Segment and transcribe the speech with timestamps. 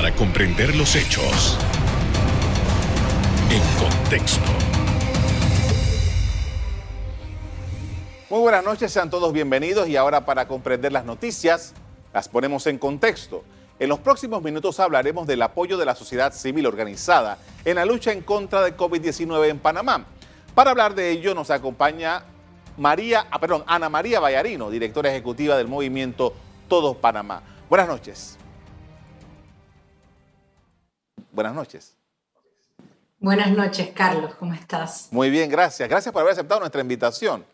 [0.00, 1.58] para comprender los hechos
[3.50, 4.40] en contexto.
[8.30, 11.74] Muy buenas noches, sean todos bienvenidos y ahora para comprender las noticias
[12.14, 13.44] las ponemos en contexto.
[13.78, 17.36] En los próximos minutos hablaremos del apoyo de la sociedad civil organizada
[17.66, 20.06] en la lucha en contra de COVID-19 en Panamá.
[20.54, 22.22] Para hablar de ello nos acompaña
[22.78, 26.32] María, ah, perdón, Ana María Vallarino, directora ejecutiva del movimiento
[26.68, 27.42] Todos Panamá.
[27.68, 28.39] Buenas noches.
[31.32, 31.94] Buenas noches.
[33.18, 35.08] Buenas noches, Carlos, ¿cómo estás?
[35.10, 35.88] Muy bien, gracias.
[35.88, 37.44] Gracias por haber aceptado nuestra invitación.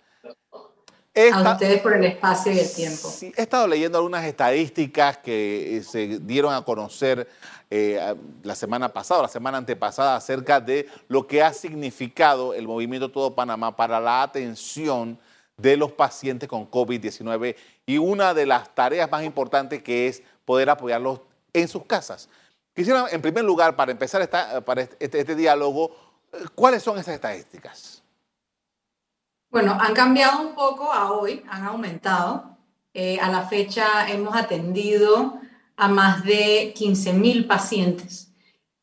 [1.32, 3.08] a ustedes por el espacio y el tiempo.
[3.08, 7.28] Sí, he estado leyendo algunas estadísticas que eh, se dieron a conocer
[7.68, 13.10] eh, la semana pasada, la semana antepasada, acerca de lo que ha significado el movimiento
[13.10, 15.18] Todo Panamá para la atención
[15.56, 20.70] de los pacientes con COVID-19 y una de las tareas más importantes que es poder
[20.70, 21.20] apoyarlos
[21.52, 22.28] en sus casas.
[22.76, 25.96] Quisiera, en primer lugar, para empezar esta, para este, este, este diálogo,
[26.54, 28.02] ¿cuáles son esas estadísticas?
[29.48, 32.58] Bueno, han cambiado un poco a hoy, han aumentado.
[32.92, 35.40] Eh, a la fecha hemos atendido
[35.74, 38.34] a más de 15.000 pacientes.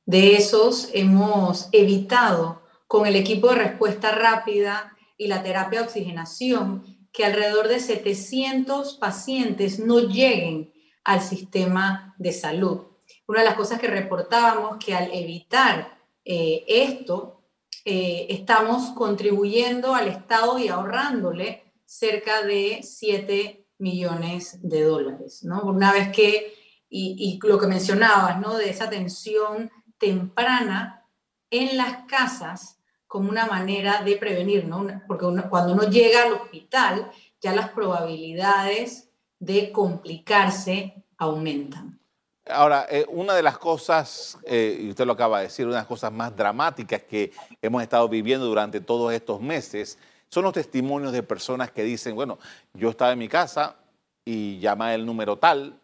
[0.07, 6.83] De esos hemos evitado con el equipo de respuesta rápida y la terapia de oxigenación
[7.11, 12.92] que alrededor de 700 pacientes no lleguen al sistema de salud
[13.27, 17.43] una de las cosas que reportábamos que al evitar eh, esto,
[17.85, 25.61] eh, estamos contribuyendo al Estado y ahorrándole cerca de 7 millones de dólares, ¿no?
[25.63, 26.53] Una vez que,
[26.89, 28.55] y, lo que mencionabas, ¿no?
[28.55, 31.05] De esa atención temprana
[31.49, 34.87] en las casas como una manera de prevenir, ¿no?
[35.07, 41.99] Porque cuando uno llega al hospital, ya las probabilidades de complicarse aumentan.
[42.49, 45.81] Ahora, eh, una de las cosas, eh, y usted lo acaba de decir, una de
[45.81, 51.13] las cosas más dramáticas que hemos estado viviendo durante todos estos meses son los testimonios
[51.13, 52.39] de personas que dicen, bueno,
[52.73, 53.77] yo estaba en mi casa
[54.25, 55.79] y llamé el número tal,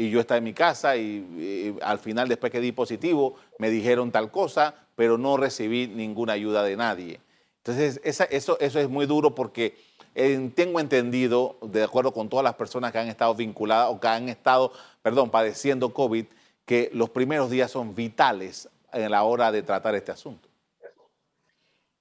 [0.00, 4.10] y yo estaba en mi casa y, al final, después que di positivo, me dijeron
[4.10, 7.20] tal cosa, pero no recibí ninguna ayuda de nadie.
[7.58, 9.76] Entonces, eso, eso es muy duro porque
[10.54, 14.28] tengo entendido, de acuerdo con todas las personas que han estado vinculadas o que han
[14.30, 16.26] estado, perdón, padeciendo COVID,
[16.64, 20.48] que los primeros días son vitales en la hora de tratar este asunto.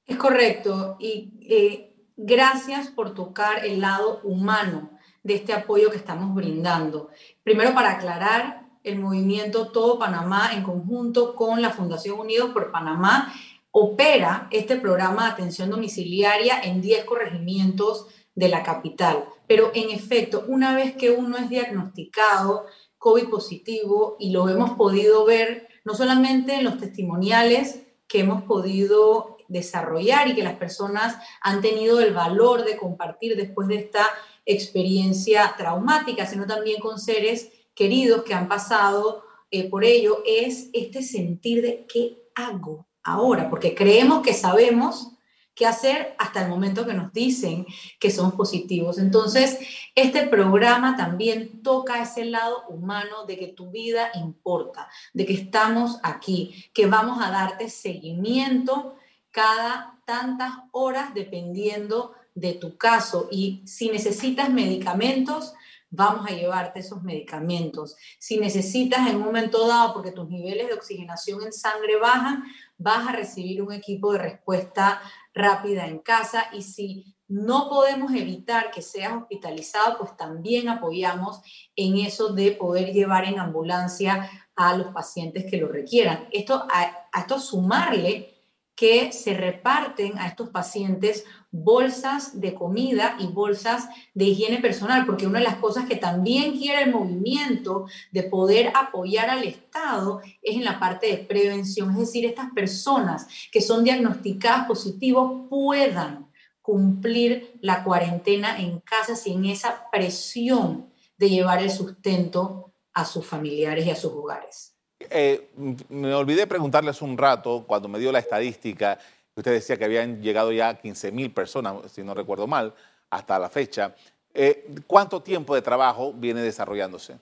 [0.05, 0.97] Es correcto.
[0.99, 4.91] Y eh, gracias por tocar el lado humano
[5.23, 7.09] de este apoyo que estamos brindando.
[7.43, 13.33] Primero, para aclarar, el movimiento Todo Panamá en conjunto con la Fundación Unidos por Panamá
[13.71, 19.25] opera este programa de atención domiciliaria en 10 corregimientos de la capital.
[19.47, 22.65] Pero en efecto, una vez que uno es diagnosticado
[22.99, 29.37] COVID positivo y lo hemos podido ver no solamente en los testimoniales que hemos podido
[29.47, 34.05] desarrollar y que las personas han tenido el valor de compartir después de esta
[34.45, 41.01] experiencia traumática, sino también con seres queridos que han pasado eh, por ello, es este
[41.01, 45.13] sentir de qué hago, ahora, porque creemos que sabemos
[45.55, 47.65] qué hacer hasta el momento que nos dicen
[47.99, 48.97] que somos positivos.
[48.97, 49.59] Entonces,
[49.95, 55.99] este programa también toca ese lado humano de que tu vida importa, de que estamos
[56.03, 58.95] aquí, que vamos a darte seguimiento
[59.31, 65.53] cada tantas horas dependiendo de tu caso y si necesitas medicamentos,
[65.91, 67.95] vamos a llevarte esos medicamentos.
[68.19, 72.43] Si necesitas en un momento dado, porque tus niveles de oxigenación en sangre bajan,
[72.77, 75.01] vas a recibir un equipo de respuesta
[75.33, 81.41] rápida en casa y si no podemos evitar que seas hospitalizado, pues también apoyamos
[81.75, 86.27] en eso de poder llevar en ambulancia a los pacientes que lo requieran.
[86.31, 88.35] Esto, a, a esto sumarle
[88.75, 95.25] que se reparten a estos pacientes bolsas de comida y bolsas de higiene personal, porque
[95.25, 100.55] una de las cosas que también quiere el movimiento de poder apoyar al Estado es
[100.55, 106.29] en la parte de prevención, es decir, estas personas que son diagnosticadas positivos puedan
[106.61, 113.85] cumplir la cuarentena en casa sin esa presión de llevar el sustento a sus familiares
[113.85, 114.75] y a sus hogares.
[115.09, 115.49] Eh,
[115.89, 118.99] me olvidé preguntarles un rato cuando me dio la estadística.
[119.39, 122.73] Usted decía que habían llegado ya 15 mil personas, si no recuerdo mal,
[123.09, 123.95] hasta la fecha.
[124.33, 127.17] Eh, ¿Cuánto tiempo de trabajo viene desarrollándose?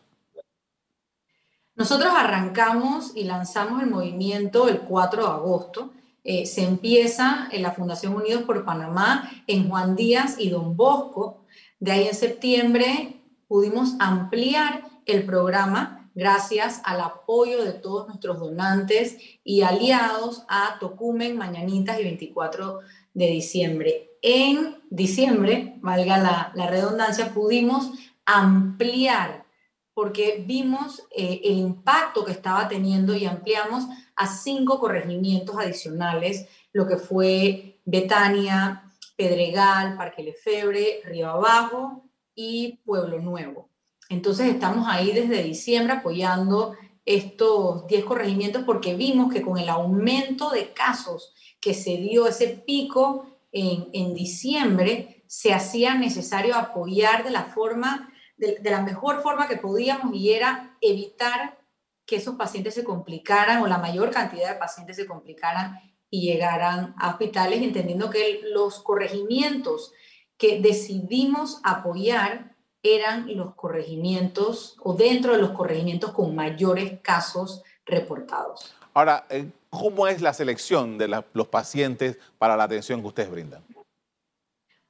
[1.76, 5.94] Nosotros arrancamos y lanzamos el movimiento el 4 de agosto.
[6.24, 11.46] Eh, se empieza en la Fundación Unidos por Panamá, en Juan Díaz y Don Bosco.
[11.80, 19.18] De ahí en septiembre pudimos ampliar el programa gracias al apoyo de todos nuestros donantes
[19.44, 22.80] y aliados a Tocumen, Mañanitas y 24
[23.14, 24.10] de diciembre.
[24.24, 26.18] En diciembre, valga
[26.56, 27.92] la, redundancia, pudimos
[28.26, 29.46] ampliar
[29.94, 33.86] porque vimos eh, el impacto que estaba teniendo y ampliamos
[34.16, 43.20] a cinco corregimientos adicionales, lo que fue Betania, Pedregal, Parque Lefebre, Río Abajo y Pueblo
[43.20, 43.70] Nuevo.
[44.10, 46.76] Entonces estamos ahí desde diciembre apoyando
[47.06, 52.48] estos 10 corregimientos porque vimos que con el aumento de casos que se dio ese
[52.48, 59.48] pico en, en diciembre, se hacía necesario apoyar de la forma de, la mejor forma
[59.48, 61.58] que podíamos y era evitar
[62.06, 66.96] que esos pacientes se complicaran o la mayor cantidad de pacientes se complicaran y llegaran
[66.98, 69.92] a hospitales, entendiendo que los corregimientos
[70.38, 78.74] que decidimos apoyar eran los corregimientos o dentro de los corregimientos con mayores casos reportados.
[78.94, 83.64] Ahora, eh, ¿cómo es la selección de los pacientes para la atención que ustedes brindan?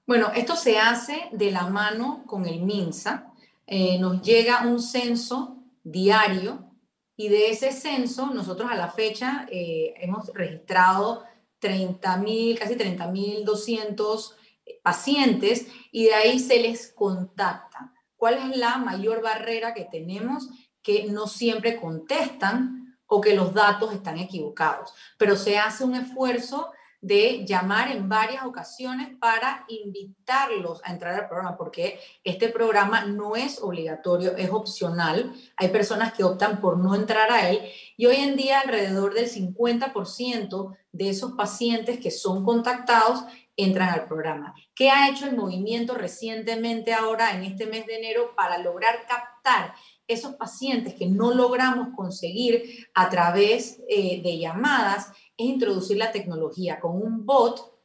[0.06, 3.34] Bueno, esto se hace de la mano con el MINSA.
[3.66, 6.72] Eh, nos llega un censo diario
[7.18, 11.26] y de ese censo nosotros a la fecha eh, hemos registrado
[11.60, 14.37] 30.000, casi 30.200
[14.84, 17.94] pacientes y de ahí se les contacta.
[18.16, 20.50] ¿Cuál es la mayor barrera que tenemos?
[20.82, 26.72] Que no siempre contestan o que los datos están equivocados, pero se hace un esfuerzo
[27.00, 33.36] de llamar en varias ocasiones para invitarlos a entrar al programa, porque este programa no
[33.36, 35.32] es obligatorio, es opcional.
[35.58, 37.62] Hay personas que optan por no entrar a él
[37.98, 43.24] y hoy en día alrededor del 50% de esos pacientes que son contactados
[43.58, 44.56] entran al programa.
[44.74, 49.74] ¿Qué ha hecho el movimiento recientemente ahora en este mes de enero para lograr captar
[50.08, 55.12] esos pacientes que no logramos conseguir a través eh, de llamadas?
[55.38, 57.78] es introducir la tecnología con un bot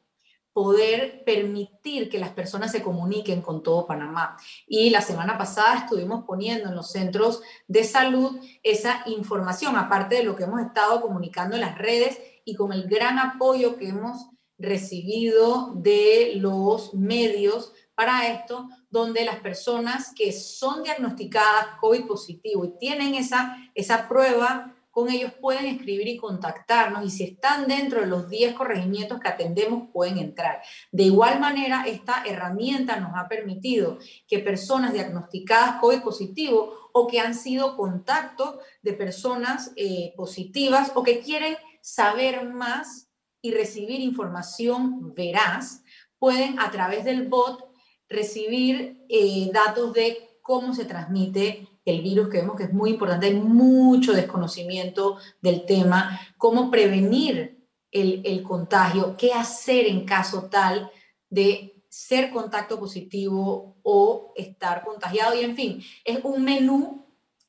[0.53, 4.37] poder permitir que las personas se comuniquen con todo Panamá.
[4.67, 10.25] Y la semana pasada estuvimos poniendo en los centros de salud esa información, aparte de
[10.25, 14.29] lo que hemos estado comunicando en las redes y con el gran apoyo que hemos
[14.63, 22.79] recibido de los medios para esto, donde las personas que son diagnosticadas COVID positivo y
[22.79, 28.07] tienen esa, esa prueba con ellos pueden escribir y contactarnos y si están dentro de
[28.07, 30.61] los 10 corregimientos que atendemos pueden entrar.
[30.93, 33.99] De igual manera, esta herramienta nos ha permitido
[34.29, 41.03] que personas diagnosticadas COVID positivo o que han sido contacto de personas eh, positivas o
[41.03, 43.12] que quieren saber más
[43.43, 45.83] y recibir información veraz,
[46.19, 47.69] pueden a través del bot
[48.09, 53.27] recibir eh, datos de cómo se transmite el virus, que vemos que es muy importante,
[53.27, 57.59] hay mucho desconocimiento del tema, cómo prevenir
[57.91, 60.91] el, contagio, qué hacer en caso tal
[61.29, 65.39] de ser contacto positivo o estar contagiado.
[65.39, 67.05] Y en fin, es un menú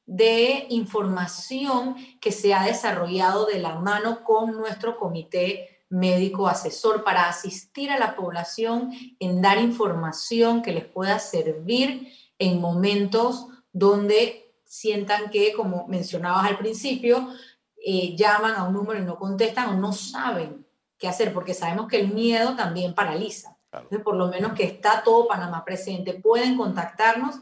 [0.06, 7.30] de información que se ha desarrollado de la mano con nuestro comité médico asesor para
[7.30, 15.30] asistir a la población en dar información que les pueda servir en momentos donde sientan
[15.30, 17.30] que, como mencionabas al principio,
[17.78, 20.66] eh, llaman a un número y no contestan o no saben
[20.98, 23.56] qué hacer, porque sabemos que el miedo también paraliza.
[23.72, 27.36] Entonces, por lo menos que está todo Panamá presente, pueden contactarnos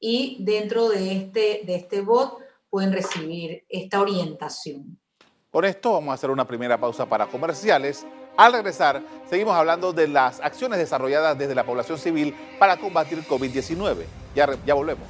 [0.00, 2.38] y dentro de este, de este bot
[2.70, 4.98] pueden recibir esta orientación.
[5.50, 8.04] Con esto vamos a hacer una primera pausa para comerciales.
[8.36, 14.04] Al regresar, seguimos hablando de las acciones desarrolladas desde la población civil para combatir COVID-19.
[14.34, 15.08] Ya, ya volvemos.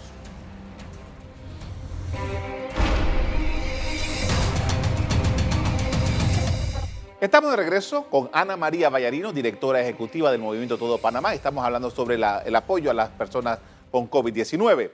[7.21, 11.35] Estamos de regreso con Ana María Vallarino, directora ejecutiva del Movimiento Todo Panamá.
[11.35, 13.59] Estamos hablando sobre el apoyo a las personas
[13.91, 14.93] con COVID-19.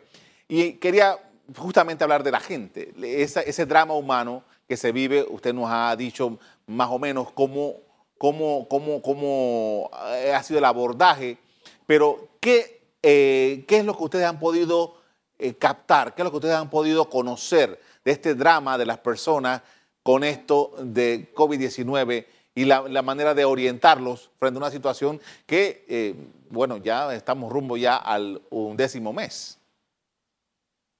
[0.48, 1.18] Y quería
[1.56, 5.24] justamente hablar de la gente, ese, drama humano que se vive.
[5.28, 7.76] Usted nos ha dicho más o menos cómo,
[8.18, 11.38] cómo, cómo, cómo eh, ha sido el abordaje,
[11.86, 14.96] pero ¿qué, eh, ¿qué es lo que ustedes han podido
[15.38, 16.14] eh, captar?
[16.14, 19.62] ¿Qué es lo que ustedes han podido conocer de este drama de las personas
[20.02, 26.14] con esto de COVID-19 y la, manera de orientarlos frente a una situación que,
[26.50, 29.58] bueno, ya estamos rumbo ya al undécimo mes.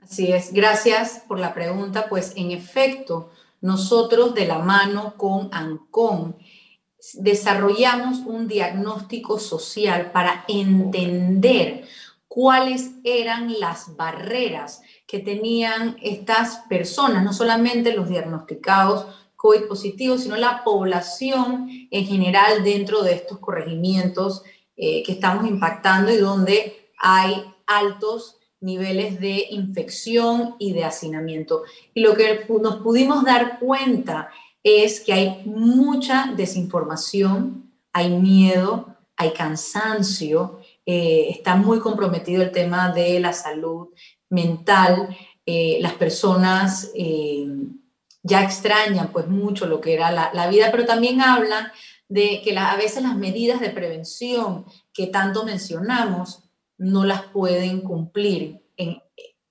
[0.04, 2.09] Así es, gracias por la pregunta.
[2.09, 3.30] Pues en efecto,
[3.64, 6.37] nosotros de la mano con ANCON
[7.14, 11.88] desarrollamos un diagnóstico social para entender
[12.28, 19.06] cuáles eran las barreras que tenían estas personas, no solamente los diagnosticados
[19.37, 24.42] COVID positivos, sino la población en general dentro de estos corregimientos
[24.76, 31.62] eh, que estamos impactando y donde hay altos niveles de infección y de hacinamiento.
[31.92, 34.30] Y lo que nos pudimos dar cuenta
[34.62, 42.90] es que hay mucha desinformación, hay miedo, hay cansancio, eh, está muy comprometido el tema
[42.90, 43.88] de la salud
[44.30, 47.47] mental, eh, las personas eh,
[48.23, 51.71] ya extrañan pues mucho lo que era la, vida, pero también hablan
[52.09, 56.43] de que a veces las medidas de prevención que tanto mencionamos
[56.84, 58.60] no las pueden cumplir.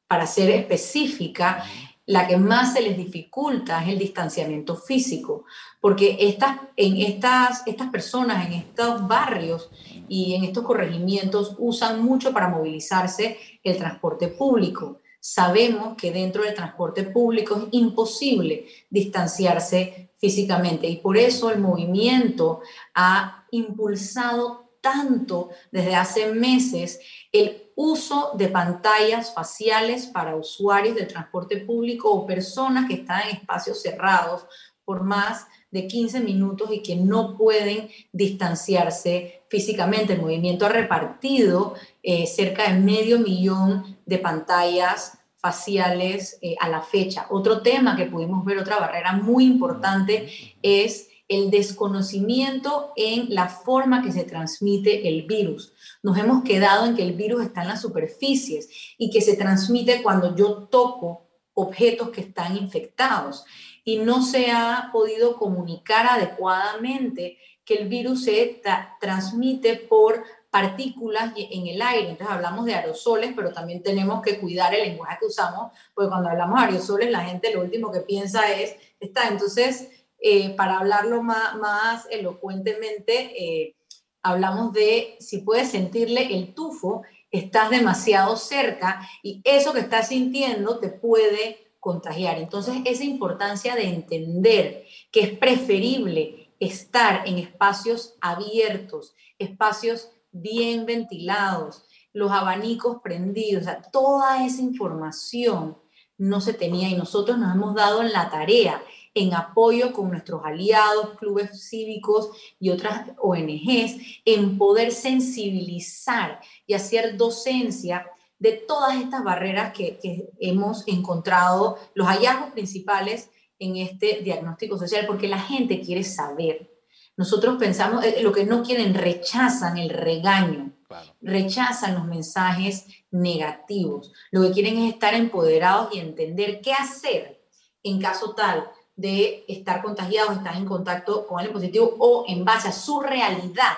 [0.07, 1.63] para ser específica,
[2.05, 5.45] la que más se les dificulta es el distanciamiento físico,
[5.81, 9.69] porque estas, en estas, estas personas en estos barrios
[10.07, 14.99] y en estos corregimientos usan mucho para movilizarse el transporte público.
[15.19, 22.61] Sabemos que dentro del transporte público es imposible distanciarse físicamente y por eso el movimiento
[22.93, 26.99] ha impulsado tanto desde hace meses
[27.31, 33.37] el uso de pantallas faciales para usuarios del transporte público o personas que están en
[33.37, 34.45] espacios cerrados
[34.83, 40.13] por más de 15 minutos y que no pueden distanciarse físicamente.
[40.13, 46.81] El movimiento ha repartido eh, cerca de medio millón de pantallas faciales eh, a la
[46.81, 47.27] fecha.
[47.29, 50.29] Otro tema que pudimos ver, otra barrera muy importante,
[50.61, 55.73] es el desconocimiento en la forma que se transmite el virus.
[56.01, 60.03] Nos hemos quedado en que el virus está en las superficies y que se transmite
[60.03, 63.45] cuando yo toco objetos que están infectados
[63.83, 68.61] y no se ha podido comunicar adecuadamente que el virus se
[68.99, 72.09] transmite por partículas en el aire.
[72.09, 76.29] Entonces hablamos de aerosoles, pero también tenemos que cuidar el lenguaje que usamos, porque cuando
[76.29, 79.29] hablamos de aerosoles la gente lo último que piensa es, está.
[79.29, 83.75] Entonces, eh, para hablarlo más, elocuentemente, eh,
[84.21, 90.79] hablamos de si puedes sentirle el tufo, estás demasiado cerca y eso que estás sintiendo
[90.79, 92.37] te puede contagiar.
[92.37, 101.83] Entonces, esa importancia de entender que es preferible estar en espacios abiertos, espacios bien ventilados,
[102.13, 105.77] los abanicos prendidos, o sea, toda esa información
[106.17, 108.81] no se tenía y nosotros nos hemos dado en la tarea
[109.13, 112.29] en apoyo con nuestros aliados, clubes cívicos
[112.59, 118.07] y otras ONGs, en poder sensibilizar y hacer docencia
[118.39, 119.99] de todas estas barreras que,
[120.39, 123.29] hemos encontrado, los hallazgos principales
[123.59, 126.69] en este diagnóstico social, porque la gente quiere saber.
[127.15, 130.73] Nosotros pensamos, eh, lo que no quieren, rechazan el regaño,
[131.21, 134.11] rechazan los mensajes negativos.
[134.31, 137.41] Lo que quieren es estar empoderados y entender qué hacer
[137.83, 142.67] en caso tal de estar contagiados, estar en contacto con alguien positivo o en base
[142.67, 143.73] a su realidad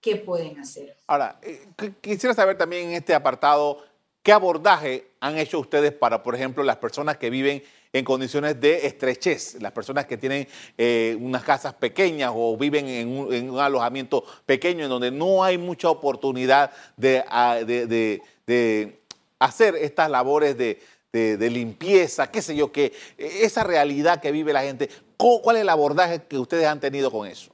[0.00, 0.96] qué pueden hacer.
[1.06, 1.66] Ahora, eh,
[2.00, 3.82] quisiera saber también en este apartado,
[4.22, 8.86] ¿qué abordaje han hecho ustedes para, por ejemplo, las personas que viven en condiciones de
[8.86, 10.46] estrechez, las personas que tienen
[10.76, 15.88] eh, unas casas pequeñas o viven en un, alojamiento pequeño en donde no hay mucha
[15.88, 17.24] oportunidad de,
[18.46, 19.00] de,
[19.38, 20.80] hacer estas labores de,
[21.50, 26.22] limpieza, qué sé yo, que esa realidad que vive la gente, ¿cuál es el abordaje
[26.22, 27.52] que ustedes han tenido con eso?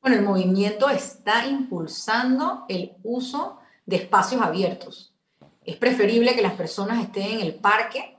[0.00, 5.14] Bueno, el movimiento está impulsando el uso de espacios abiertos.
[5.64, 8.18] Es preferible que las personas estén en el parque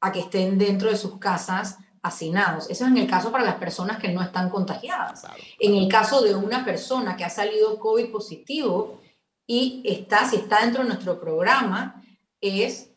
[0.00, 2.68] a que estén dentro de sus casas hacinados.
[2.70, 5.24] Eso es en el caso para las personas que no están contagiadas.
[5.58, 9.00] En el caso de una persona que ha salido COVID positivo
[9.46, 12.02] y está, si está dentro de nuestro programa,
[12.40, 12.90] es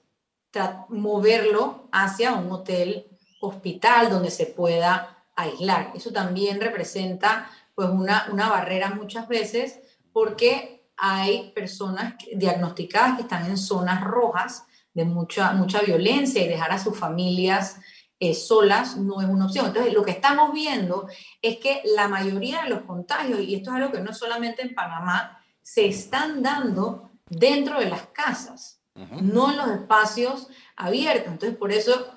[0.89, 3.08] moverlo hacia un hotel
[3.41, 5.91] hospital donde se pueda aislar.
[5.96, 9.79] Eso también representa pues una, una barrera muchas veces
[10.12, 16.72] porque hay personas diagnosticadas que están en zonas rojas de mucha, mucha violencia y dejar
[16.72, 17.77] a sus familias
[18.20, 19.65] eh, solas no es una opción.
[19.65, 21.08] Entonces, lo que estamos viendo
[21.41, 24.75] es que la mayoría de los contagios, y esto es algo que no solamente en
[24.75, 31.31] Panamá, se están dando dentro de las casas, no en los espacios abiertos.
[31.31, 32.07] Entonces, por eso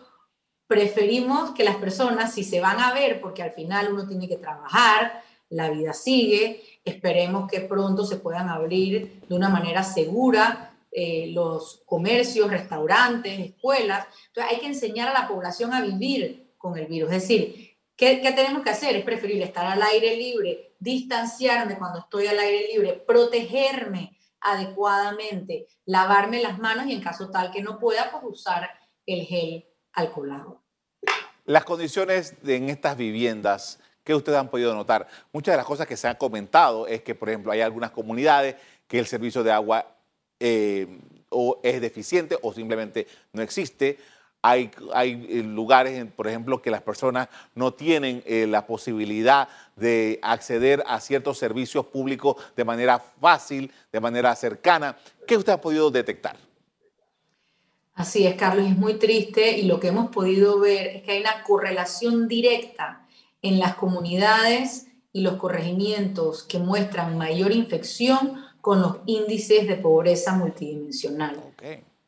[0.66, 4.36] preferimos que las personas, si se van a ver, porque al final uno tiene que
[4.36, 11.28] trabajar, la vida sigue, esperemos que pronto se puedan abrir de una manera segura eh,
[11.28, 14.06] los comercios, restaurantes, escuelas.
[14.28, 17.12] Entonces hay que enseñar a la población a vivir con el virus.
[17.12, 18.96] Es decir, ¿qué, ¿qué, tenemos que hacer?
[18.96, 26.40] Es preferible estar al aire libre, distanciarme cuando estoy al aire libre, protegerme adecuadamente, lavarme
[26.40, 28.70] las manos y en caso tal que no pueda, pues usar
[29.06, 30.62] el gel alcoholado.
[31.46, 35.96] Las condiciones en estas viviendas que ustedes han podido notar, muchas de las cosas que
[35.96, 39.96] se han comentado es que, por ejemplo, hay algunas comunidades que el servicio de agua
[40.38, 43.98] eh, o es deficiente o simplemente no existe.
[44.46, 50.18] Hay, hay eh, lugares, por ejemplo, que las personas no tienen eh, la posibilidad de
[50.20, 54.98] acceder a ciertos servicios públicos de manera fácil, de manera cercana.
[55.26, 56.36] ¿Qué usted ha podido detectar?
[57.94, 61.20] Así es, Carlos, es muy triste y lo que hemos podido ver es que hay
[61.22, 63.06] una correlación directa
[63.40, 70.34] en las comunidades y los corregimientos que muestran mayor infección con los índices de pobreza
[70.34, 71.40] multidimensional.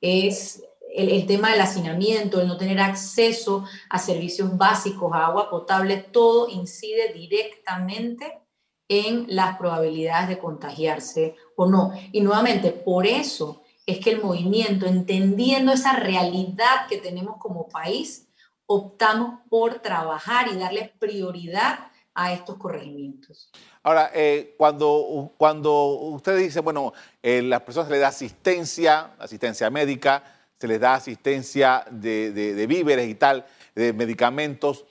[0.03, 0.66] Es
[0.97, 6.49] el, tema del hacinamiento, el no tener acceso a servicios básicos, a agua potable, todo
[6.49, 8.41] incide directamente
[8.89, 11.93] en las probabilidades de contagiarse o no.
[12.13, 18.29] Y nuevamente, por eso es que el movimiento, entendiendo esa realidad que tenemos como país,
[18.67, 23.51] optamos por trabajar y darle prioridad a estos corregimientos.
[23.83, 30.36] Ahora, eh, cuando, cuando usted dice, bueno, eh, las personas les da asistencia, asistencia médica,
[30.59, 34.85] se les da asistencia de, de, víveres y tal, de medicamentos,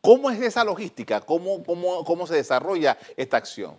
[0.00, 1.20] ¿cómo es esa logística?
[1.20, 3.78] ¿Cómo, cómo, cómo se desarrolla esta acción?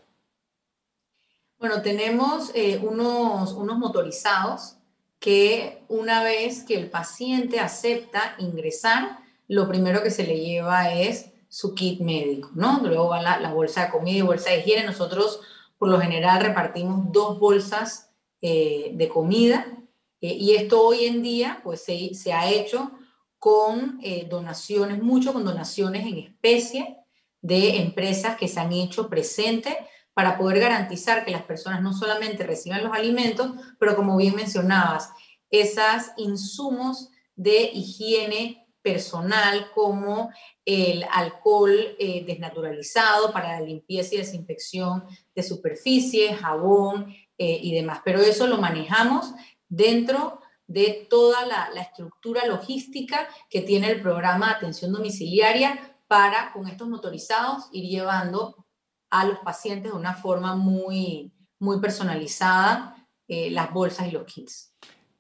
[1.59, 4.77] Bueno, tenemos eh, unos, unos motorizados
[5.19, 11.31] que una vez que el paciente acepta ingresar, lo primero que se le lleva es
[11.49, 12.81] su kit médico, ¿no?
[12.83, 14.85] Luego va la, bolsa de comida y bolsa de higiene.
[14.85, 15.39] Nosotros,
[15.77, 18.09] por lo general, repartimos dos bolsas
[18.41, 19.82] eh, de comida
[20.23, 22.91] eh, y esto hoy en día, pues, se, ha hecho
[23.37, 23.99] con
[24.29, 26.97] donaciones, mucho con donaciones en especie
[27.41, 29.75] de empresas que se han hecho presentes
[30.13, 35.09] para poder garantizar que las personas no solamente reciban los alimentos, pero como bien mencionabas,
[35.49, 40.31] esos insumos de higiene personal como
[40.65, 48.01] el alcohol eh, desnaturalizado para la limpieza y desinfección de superficie, jabón eh, y demás.
[48.03, 49.33] Pero eso lo manejamos
[49.75, 56.51] dentro de toda la, la, estructura logística que tiene el programa de atención domiciliaria para,
[56.53, 58.65] con estos motorizados, ir llevando
[59.09, 62.95] a los pacientes de una forma muy, muy personalizada
[63.27, 64.73] eh, las bolsas y los kits.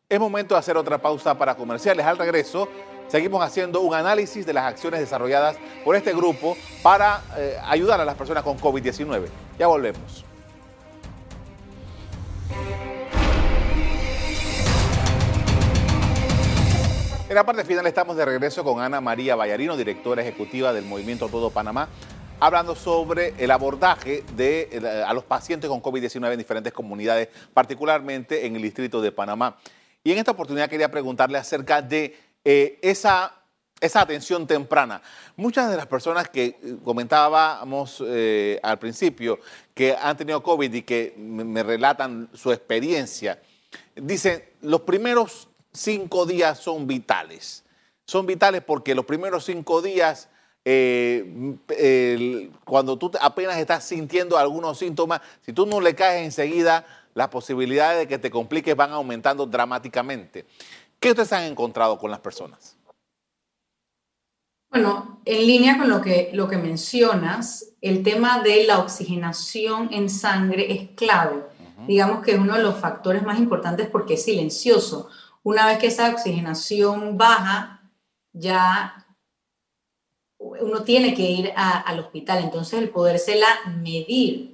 [0.07, 2.05] Es momento de hacer otra pausa para comerciales.
[2.05, 2.67] Al regreso,
[3.07, 8.05] seguimos haciendo un análisis de las acciones desarrolladas por este grupo para eh, ayudar a
[8.05, 9.27] las personas con COVID-19.
[9.57, 10.25] Ya volvemos.
[17.33, 21.29] En la parte final estamos de regreso con Ana María Vallarino, directora ejecutiva del Movimiento
[21.29, 21.89] Todo Panamá
[22.39, 28.45] hablando sobre el abordaje de, eh, a los pacientes con COVID-19 en diferentes comunidades, particularmente
[28.45, 29.57] en el distrito de Panamá.
[30.03, 32.15] Y en esta oportunidad quería preguntarle acerca de
[32.45, 33.33] eh, esa,
[33.81, 35.01] esa atención temprana.
[35.35, 38.03] Muchas de las personas que eh, comentábamos
[38.61, 39.39] al principio
[39.73, 43.41] que han tenido COVID y que me relatan su experiencia,
[43.95, 47.63] dicen, los primeros cinco días son vitales.
[48.05, 50.29] Son vitales porque los primeros cinco días
[50.65, 57.27] eh, cuando tú apenas estás sintiendo algunos síntomas, si tú no le caes enseguida, las
[57.27, 60.45] posibilidades de que te compliques van aumentando dramáticamente.
[60.99, 62.77] ¿Qué ustedes han encontrado con las personas?
[64.69, 70.09] Bueno, en línea con lo que, lo que mencionas, el tema de la oxigenación en
[70.09, 71.43] sangre es clave.
[71.87, 75.09] Digamos que es uno de los factores más importantes porque es silencioso.
[75.43, 77.91] Una vez que esa oxigenación baja,
[78.31, 79.05] ya
[80.39, 83.47] uno tiene que ir al hospital, entonces el podérsela
[83.81, 84.53] medir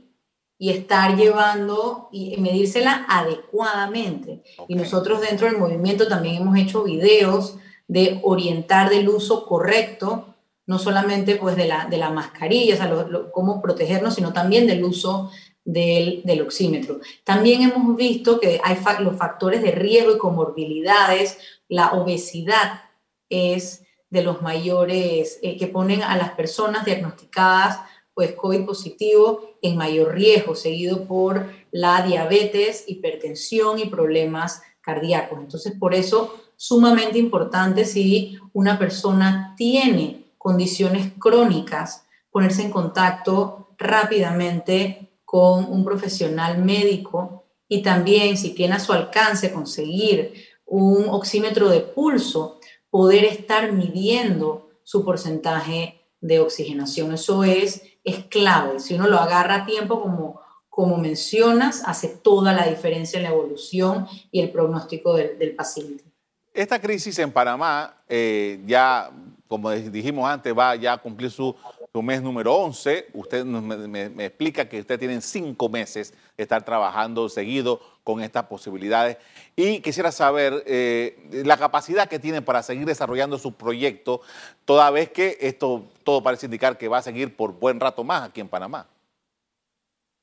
[0.57, 4.43] y estar llevando y medírsela adecuadamente.
[4.67, 7.55] Y nosotros dentro del movimiento también hemos hecho videos
[7.87, 10.35] de orientar del uso correcto,
[10.67, 14.83] no solamente pues de la, de la mascarilla, o sea, cómo protegernos, sino también del
[14.83, 15.31] uso
[15.71, 16.99] del, oxímetro.
[17.23, 22.83] También hemos visto que hay los factores de riesgo y comorbilidades, la obesidad
[23.29, 27.79] es de los mayores, eh, que ponen a las personas diagnosticadas
[28.13, 35.39] pues COVID positivo en mayor riesgo, seguido por la diabetes, hipertensión y problemas cardíacos.
[35.39, 45.08] Entonces, por eso, sumamente importante si una persona tiene condiciones crónicas, ponerse en contacto rápidamente
[45.29, 50.33] con un profesional médico y también, si tiene a su alcance, conseguir
[50.65, 57.13] un oxímetro de pulso poder estar midiendo su porcentaje de oxigenación.
[57.13, 58.79] Eso es, es clave.
[58.79, 63.29] Si uno lo agarra a tiempo, como, como mencionas, hace toda la diferencia en la
[63.29, 66.05] evolución y el pronóstico del, paciente.
[66.51, 69.11] Esta crisis en Panamá eh, ya,
[69.47, 71.55] como dijimos antes, va ya a cumplir su,
[71.93, 73.07] mes número 11.
[73.13, 79.17] Usted me, explica que usted tiene cinco meses de estar trabajando seguido con estas posibilidades.
[79.55, 84.21] Y quisiera saber eh, la capacidad que tiene para seguir desarrollando su proyecto,
[84.65, 88.23] toda vez que esto todo parece indicar que va a seguir por buen rato más
[88.23, 88.87] aquí en Panamá.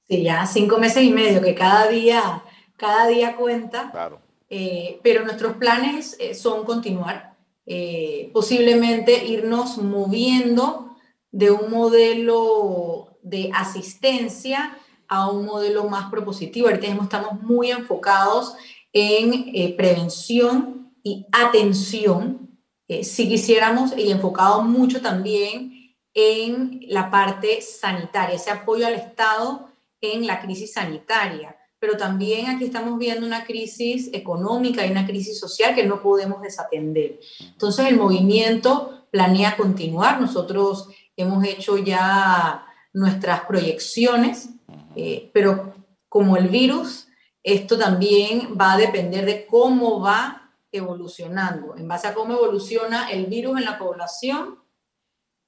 [0.09, 2.43] Sí, ya cinco meses y medio, que cada día,
[2.77, 3.91] cada día cuenta.
[3.91, 4.21] Claro.
[4.49, 7.35] Eh, pero nuestros planes eh, son continuar,
[7.67, 10.86] eh, posiblemente irnos moviendo
[11.33, 14.77] de un modelo de asistencia
[15.09, 16.69] a un modelo más propositivo.
[16.69, 18.55] Ahorita estamos muy enfocados
[18.93, 22.59] en prevención y atención,
[23.03, 29.69] si quisiéramos, y enfocado mucho también en la parte sanitaria, ese apoyo al Estado
[30.01, 35.39] en la crisis sanitaria, pero también aquí estamos viendo una crisis económica y una crisis
[35.39, 37.21] social que no podemos desatender.
[37.41, 40.21] Entonces el movimiento planea continuar.
[40.21, 44.51] Nosotros hemos hecho ya nuestras proyecciones,
[44.95, 45.75] eh, pero
[46.09, 47.09] como el virus,
[47.43, 51.77] esto también va a depender de cómo va evolucionando.
[51.77, 54.59] En base a cómo evoluciona el virus en la población,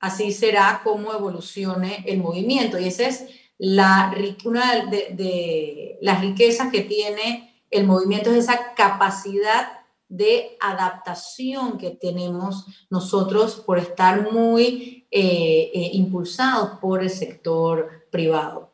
[0.00, 2.78] así será cómo evolucione el movimiento.
[2.78, 3.26] Y ese es
[3.58, 9.72] una de, las riquezas que tiene el movimiento es esa capacidad
[10.08, 18.68] de adaptación que tenemos nosotros por estar muy eh, eh, impulsados por el sector privado.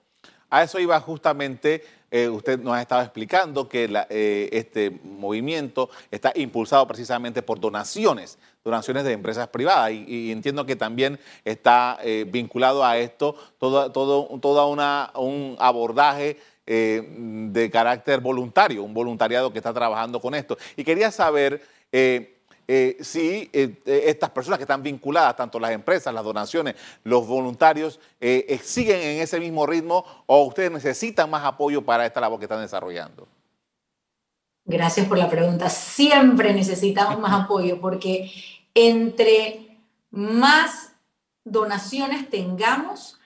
[0.50, 3.84] A eso iba justamente, eh, usted nos ha estado explicando que
[4.50, 11.20] este movimiento está impulsado precisamente por donaciones donaciones de empresas privadas y, entiendo que también
[11.44, 19.58] está vinculado a esto todo, toda una, un abordaje de carácter voluntario, un voluntariado que
[19.58, 20.56] está trabajando con esto.
[20.76, 21.60] Y quería saber
[22.66, 28.00] si estas personas que están vinculadas, tanto las empresas, las donaciones, los voluntarios,
[28.62, 32.60] siguen en ese mismo ritmo o ustedes necesitan más apoyo para esta labor que están
[32.62, 33.28] desarrollando.
[34.64, 35.68] Gracias por la pregunta.
[35.68, 38.32] Siempre necesitamos más apoyo porque
[38.74, 39.78] entre
[40.10, 40.92] más
[41.44, 43.18] donaciones tengamos,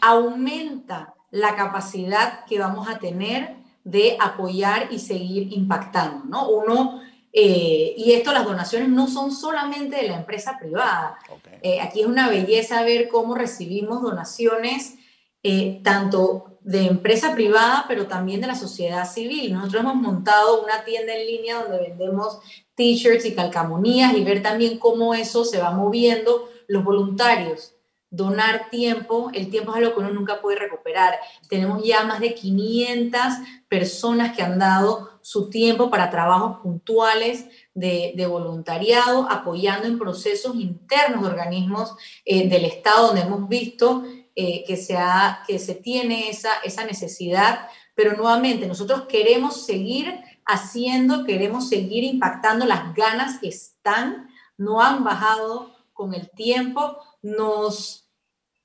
[0.00, 6.48] aumenta la capacidad que vamos a tener de apoyar y seguir impactando, ¿no?
[6.48, 7.00] Uno,
[7.32, 11.18] eh, y esto las donaciones no son solamente de la empresa privada.
[11.62, 14.96] Eh, aquí es una belleza ver cómo recibimos donaciones
[15.42, 19.52] eh, tanto de empresa privada, pero también de la sociedad civil.
[19.52, 22.38] Nosotros hemos montado una tienda en línea donde vendemos
[22.74, 26.48] t-shirts y calcamonías y ver también cómo eso se va moviendo.
[26.68, 27.74] Los voluntarios,
[28.10, 31.18] donar tiempo, el tiempo es algo que uno nunca puede recuperar.
[31.48, 33.20] Tenemos ya más de 500
[33.68, 41.22] personas que han dado su tiempo para trabajos puntuales de, voluntariado, apoyando en procesos internos
[41.22, 44.04] de organismos eh, del Estado, donde hemos visto
[44.34, 44.98] eh, que, se
[45.46, 52.66] que se tiene esa, esa necesidad, pero nuevamente nosotros queremos seguir haciendo, queremos seguir impactando,
[52.66, 58.08] las ganas están, no han bajado con el tiempo, nos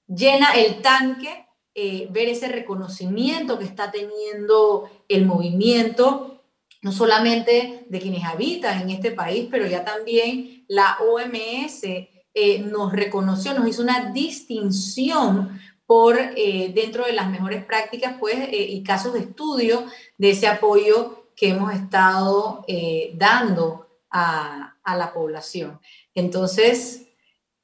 [0.07, 1.47] llena el tanque
[1.79, 6.36] eh, ver ese reconocimiento que está teniendo el movimiento,
[6.81, 12.93] no solamente de quienes habitan en este país, pero ya también la OMS eh, nos
[12.93, 19.13] reconoció, nos hizo una distinción por eh, dentro de las mejores prácticas pues, y casos
[19.13, 19.85] de estudio
[20.17, 25.79] de ese apoyo que hemos estado eh, dando a, la población.
[26.15, 27.09] Entonces,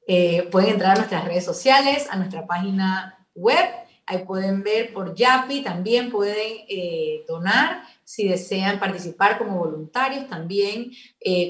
[0.06, 3.66] eh, pueden entrar a nuestras redes sociales, a nuestra página web,
[4.06, 10.90] ahí pueden ver por Yapi, también pueden eh, donar si desean participar como voluntarios, también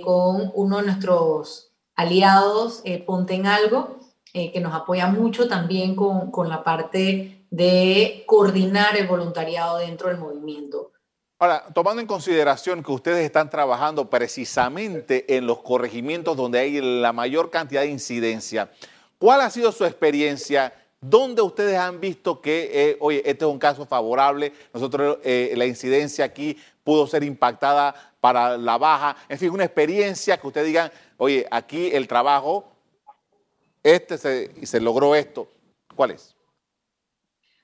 [0.02, 4.00] con uno de nuestros aliados, Ponte en Algo,
[4.32, 10.18] que nos apoya mucho también con, con la parte de coordinar el voluntariado dentro del
[10.18, 10.90] movimiento.
[11.38, 17.12] Ahora, tomando en consideración que ustedes están trabajando precisamente en los corregimientos donde hay la
[17.12, 18.70] mayor cantidad de incidencia,
[19.18, 20.72] ¿cuál ha sido su experiencia?
[21.06, 25.66] ¿Dónde ustedes han visto que, eh, oye, este es un caso favorable, nosotros eh, la
[25.66, 29.14] incidencia aquí pudo ser impactada para la baja?
[29.28, 32.72] En fin, una experiencia que ustedes digan, oye, aquí el trabajo,
[33.82, 35.46] este se, y se logró esto.
[35.94, 36.34] ¿Cuál es?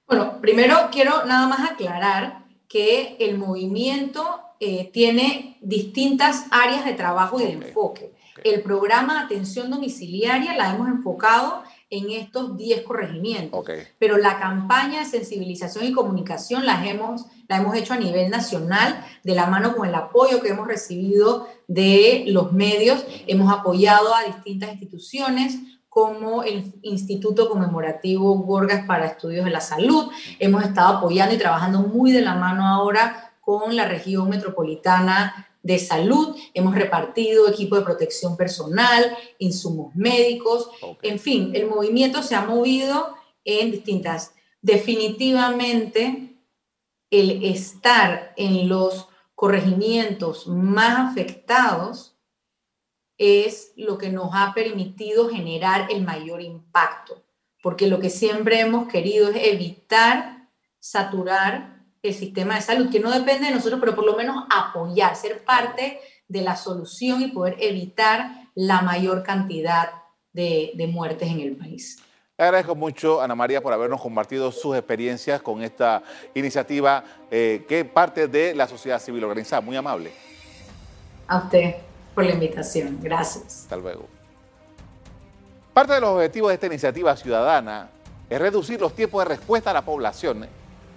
[0.07, 7.41] Bueno, primero quiero nada más aclarar que el movimiento eh, tiene distintas áreas de trabajo
[7.41, 8.13] y de enfoque.
[8.45, 13.65] El programa de atención domiciliaria la hemos enfocado en estos 10 corregimientos.
[13.99, 19.05] Pero la campaña de sensibilización y comunicación la hemos, la hemos hecho a nivel nacional,
[19.25, 23.05] de la mano con el apoyo que hemos recibido de los medios.
[23.27, 30.11] Hemos apoyado a distintas instituciones como el Instituto Conmemorativo Gorgas para Estudios de la Salud.
[30.39, 35.79] Hemos estado apoyando y trabajando muy de la mano ahora con la región metropolitana de
[35.79, 40.71] salud, hemos repartido equipo de protección personal, insumos médicos,
[41.03, 44.35] en fin, el movimiento se ha movido en distintas.
[44.63, 46.37] Definitivamente,
[47.11, 52.17] el estar en los corregimientos más afectados
[53.19, 57.23] es lo que nos ha permitido generar el mayor impacto,
[57.63, 63.11] porque lo que siempre hemos querido es evitar saturar el sistema de salud, que no
[63.11, 67.57] depende de nosotros, pero por lo menos apoyar, ser parte de la solución y poder
[67.61, 69.91] evitar la mayor cantidad
[70.33, 71.99] de, muertes en el país.
[72.39, 76.03] Le agradezco mucho, Ana María, por habernos compartido sus experiencias con esta
[76.35, 79.61] iniciativa eh, que parte de la sociedad civil organizada.
[79.61, 80.11] Muy amable.
[81.27, 81.75] A usted
[82.15, 82.99] por la invitación.
[83.03, 83.63] Gracias.
[83.65, 84.09] Hasta luego.
[85.75, 87.91] Parte de los objetivos de esta iniciativa ciudadana
[88.29, 90.47] es reducir los tiempos de respuesta a la población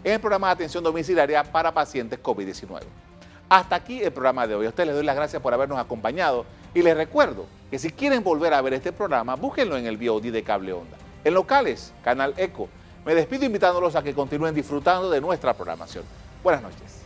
[0.03, 2.81] en el programa de atención domiciliaria para pacientes COVID-19.
[3.49, 4.65] Hasta aquí el programa de hoy.
[4.65, 8.23] A ustedes les doy las gracias por habernos acompañado y les recuerdo que si quieren
[8.23, 10.97] volver a ver este programa, búsquenlo en el VOD de Cable Onda.
[11.23, 12.67] En locales, Canal Eco.
[13.05, 16.03] Me despido invitándolos a que continúen disfrutando de nuestra programación.
[16.41, 17.03] Buenas noches.